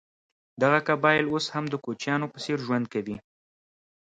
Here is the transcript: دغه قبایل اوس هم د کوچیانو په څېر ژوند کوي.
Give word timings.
دغه 0.61 0.79
قبایل 0.87 1.25
اوس 1.33 1.45
هم 1.53 1.65
د 1.69 1.75
کوچیانو 1.85 2.31
په 2.33 2.37
څېر 2.43 2.57
ژوند 2.65 2.85
کوي. 2.93 3.17